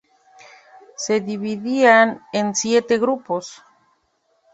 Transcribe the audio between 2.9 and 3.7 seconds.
grupos.